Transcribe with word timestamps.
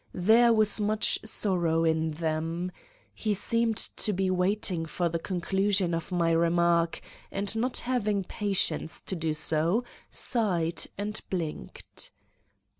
There 0.15 0.51
was 0.51 0.81
much 0.81 1.19
sorrow 1.23 1.83
in 1.83 2.09
them. 2.13 2.71
He 3.13 3.35
seemed 3.35 3.77
to 3.77 4.11
be 4.13 4.31
waiting 4.31 4.87
for 4.87 5.09
the 5.09 5.19
conclusion 5.19 5.93
of 5.93 6.11
my 6.11 6.31
remark, 6.31 6.99
and 7.29 7.55
not 7.55 7.77
having 7.81 8.23
patience 8.23 8.99
to 9.01 9.15
do 9.15 9.35
so, 9.35 9.83
sighed 10.09 10.87
and 10.97 11.21
blinked. 11.29 12.11